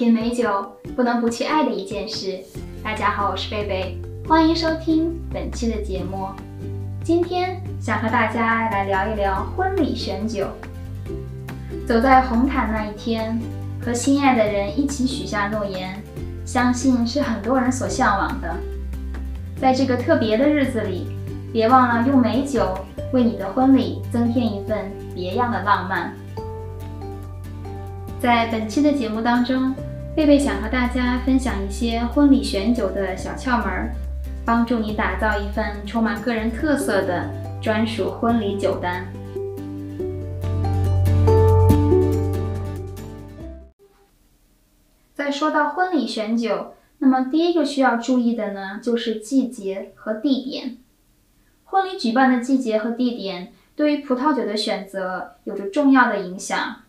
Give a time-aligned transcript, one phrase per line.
[0.00, 2.40] 品美酒不能不去爱的一件事。
[2.82, 6.28] 大家好，我是贝贝，欢迎收听本期的节目。
[7.04, 10.46] 今天想和大家来聊一聊婚礼选酒。
[11.86, 13.38] 走在红毯那一天，
[13.84, 16.02] 和心爱的人一起许下诺言，
[16.46, 18.56] 相信是很多人所向往的。
[19.60, 21.08] 在这个特别的日子里，
[21.52, 22.74] 别忘了用美酒
[23.12, 26.14] 为你的婚礼增添一份别样的浪漫。
[28.18, 29.74] 在本期的节目当中，
[30.20, 33.90] 贝贝想和大家分享一些婚礼选酒的小窍门，
[34.44, 37.30] 帮助你打造一份充满个人特色的
[37.62, 39.10] 专属婚礼酒单。
[45.14, 50.76] 在说到婚礼选酒，那么第一个需要注意的呢，就是季节和地点。
[51.64, 56.82] 婚礼举办的季节和地点对于葡萄酒的选择有着重要的影响。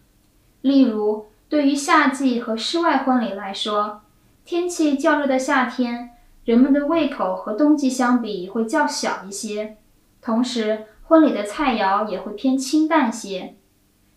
[0.59, 4.03] 例如，对于夏季和室外婚礼来说，
[4.45, 6.11] 天气较热的夏天，
[6.45, 9.75] 人们的胃口和冬季相比会较小一些，
[10.21, 13.55] 同时婚礼的菜肴也会偏清淡些。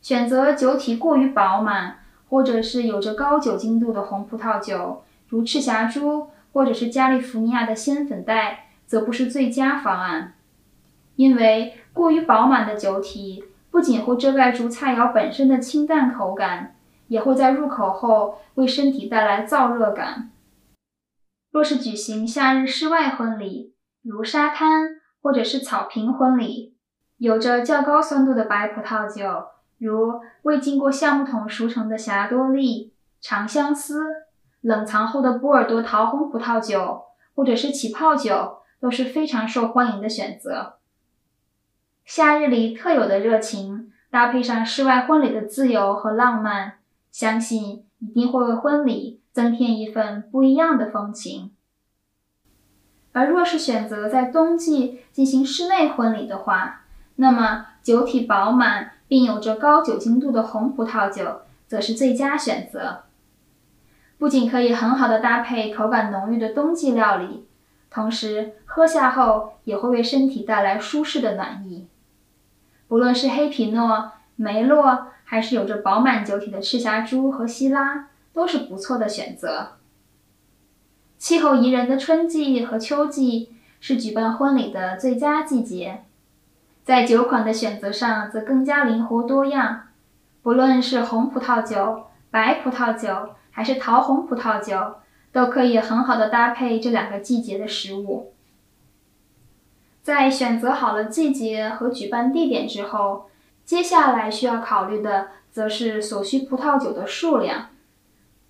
[0.00, 10.34] 选择酒体过于饱满，或者是有着高酒精度的红葡萄酒，如赤霞珠或者是加利福尼亚的鲜粉黛，则不是最佳方案，
[11.16, 13.42] 因为过于饱满的酒体。
[13.72, 16.73] 不仅会遮盖住菜肴本身的清淡口感，
[17.08, 20.30] 也会在入口后为身体带来燥热感。
[21.50, 26.76] 若是举行夏日室外婚礼，如沙滩或者是草坪婚礼，
[27.18, 29.44] 有着较高酸度的白葡萄酒，
[29.78, 34.04] 如未经过橡木桶熟成的霞多丽、长相思，
[34.60, 40.78] 冷藏后的波尔多桃红葡萄酒，或者是起泡酒，都是非常受欢迎的选择。
[42.04, 46.80] 夏日里特有的热情，搭配上室外婚礼的自由和浪漫，
[47.14, 51.52] 相信一定会为婚礼增添一份不一样的风情。
[53.12, 63.04] 而若是选择在冬季进行室内婚礼的话，那么酒体饱满并有着高酒精度的红葡萄酒则是最佳选择。
[64.18, 67.46] 不仅可以很好的搭配口感浓郁的冬季料理，
[67.90, 71.86] 同时喝下后也会为身体带来舒适的暖意。
[72.88, 79.72] 不论是黑皮诺、梅洛，还是有着饱满酒体的赤霞珠和希拉，都是不错的选择。
[81.18, 86.04] 气候宜人的春季和秋季是举办婚礼的最佳季节，
[86.84, 89.88] 在酒款的选择上则更加灵活多样。
[90.40, 94.98] 不论是红葡萄酒、白葡萄酒，还是桃红葡萄酒，
[95.32, 98.32] 都可以很好的搭配这两个季节的食物。
[100.04, 103.30] 在选择好了季节和举办地点之后，
[103.64, 107.68] 接下来需要考虑的则是所需葡萄酒的数量。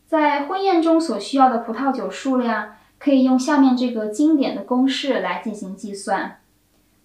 [0.06, 6.40] 在婚宴中所需要的葡萄酒数量，可以用下面这个经典的公式来进行计算。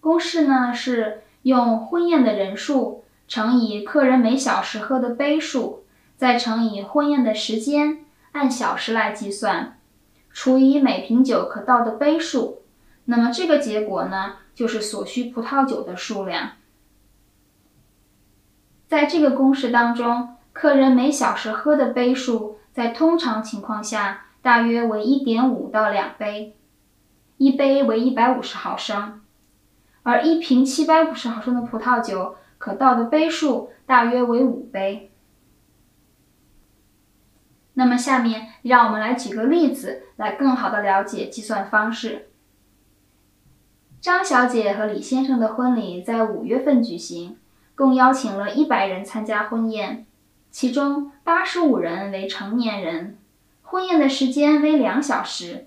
[0.00, 5.84] 公式呢是用婚宴的人数乘以客人每小时喝的杯数，
[6.16, 9.78] 再乘以婚宴的时间，按小时来计算，
[10.32, 12.62] 除以每瓶酒可倒的杯数。
[13.06, 16.52] 那么这个结果呢，就是所需葡萄酒的数量。
[18.90, 26.56] 在这个公式当中，客人每小时喝的杯数，在通常情况下大约为一点五到两杯，
[27.36, 29.20] 一杯为一百五十毫升，
[30.02, 35.12] 而一瓶七百五十毫升的葡萄酒可倒的杯数大约为五杯。
[37.74, 42.30] 那么下面让我们来举个例子，来更好的了解计算方式。
[44.00, 47.36] 张小姐和李先生的婚礼在五月份举行，
[47.80, 50.04] 共邀请了一百人参加婚宴，
[50.50, 53.16] 其中八十五人为成年人。
[53.62, 55.66] 婚宴的时间为两小时，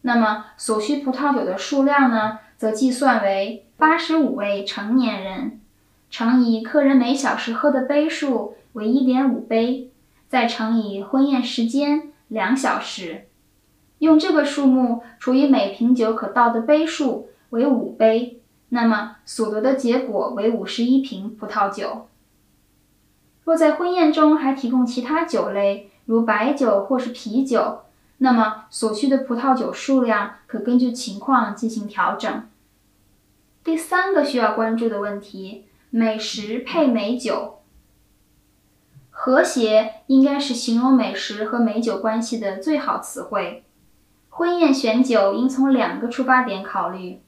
[0.00, 5.60] 那么所需葡萄酒的数量呢，则计算为八十五位成年人
[6.08, 9.90] 乘以客人每小时喝的杯数为一点五杯，
[10.30, 13.26] 再乘以婚宴时间两小时，
[13.98, 17.28] 用这个数目除以每瓶酒可倒的杯数。
[17.50, 18.40] 为五杯，
[18.74, 22.08] 那么所得的结果为五十一瓶葡萄酒。
[23.44, 27.82] 若在婚宴中还提供其他酒类，如白酒或是啤酒，
[28.18, 32.48] 那么所需的葡萄酒数量可根据情况进行调整。
[33.62, 37.58] 第三个需要关注的问题：美食配美酒。
[39.10, 43.64] 和谐应该是形容美食和美酒关系的最好词汇。
[44.30, 47.20] 婚宴选酒应从两个出发点考虑。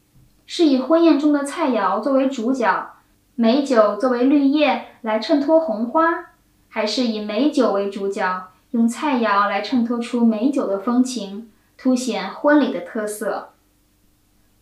[0.47, 2.91] 是以婚宴中的菜肴作为主角，
[3.35, 6.27] 美酒作为绿叶来衬托红花，
[6.69, 13.51] 还是以美酒为主角，用菜肴来衬托出美酒的风情，凸显婚礼的特色。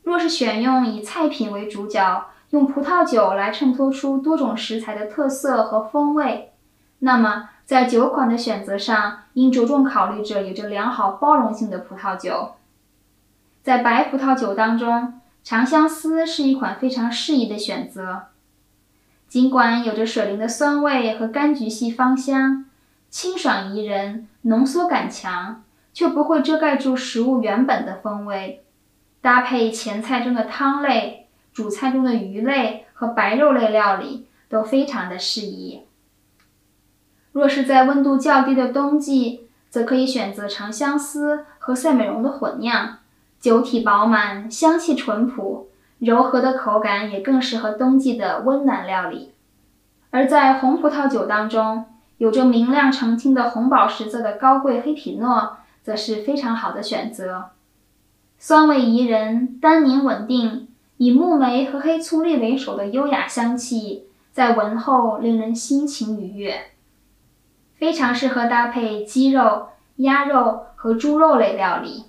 [0.04, 6.52] 若是选用以菜品为主角，用葡萄酒来衬托出多种食材的特色和风味，
[6.98, 12.52] 那么在酒款的选择上，应着重考虑着有着良好包容性的葡萄酒。
[13.62, 18.26] 在白葡萄酒当中，长相思是一款非常适宜的选择。
[19.28, 22.66] 尽管有着水灵的酸味和柑橘系芳香，
[23.08, 28.62] 清爽宜人，浓缩感强，却不会遮盖住食物原本的风味。
[29.20, 35.82] 搭配前菜中的汤类、主菜中的鱼类和白肉类料理都非常的适宜。
[37.32, 42.98] 若是在温度较低的冬季，则可以选择长相思和赛美容的混酿，
[43.42, 45.68] 酒体饱满，香气淳朴。
[45.98, 49.32] 柔和的口感也更适合冬季的温暖料理，
[50.10, 51.84] 而在红葡萄酒当中，
[52.18, 57.50] 有着明亮澄清的红宝石色的高贵黑皮诺，则是非常好的选择。
[58.38, 66.72] 酸味宜人，单宁稳定，以木梅和黑醋栗为首的优雅香气，在闻后令人心情愉悦，
[67.76, 72.06] 非常适合搭配鸡肉、鸭肉和猪肉类料理。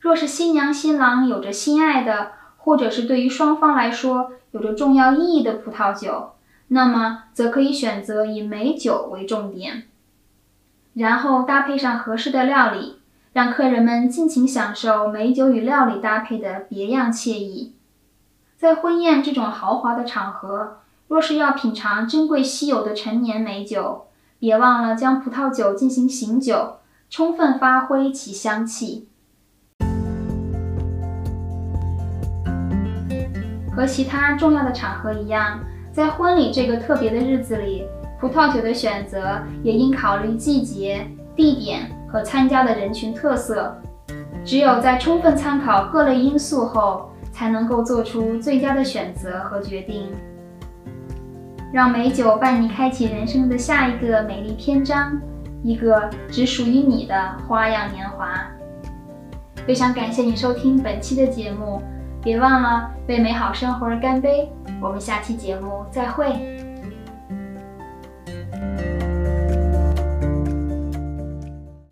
[0.00, 6.32] 若是新娘新郎有着心爱的，或者是对于双方来说有着重要意义的葡萄酒，
[6.68, 9.88] 那么则可以选择以美酒为重点，
[10.94, 13.00] 然后搭配上合适的料理，
[13.34, 17.74] 让客人们尽情享受美酒与料理搭配的别样惬意。
[18.56, 24.06] 在婚宴这种豪华的场合，若是要品尝珍贵稀有的陈年美酒，
[24.38, 26.76] 别忘了将葡萄酒进行醒酒，
[27.10, 29.08] 充分发挥其香气。
[33.80, 35.58] 和其他重要的场合一样，
[35.90, 37.86] 在婚礼这个特别的日子里，
[38.20, 43.74] 葡萄酒的选择也应考虑季节、地点和参加的人群特色。
[44.44, 50.10] 只有在充分参考各类因素后，才能够做出最佳的选择和决定。
[51.72, 55.18] 让美酒伴你开启人生的下一个美丽篇章，
[55.62, 58.46] 一个只属于你的花样年华。
[59.66, 61.80] 非常感谢你收听本期的节目。
[62.22, 64.50] 别忘了为美好生活而干杯！
[64.80, 66.69] 我们下期节目再会。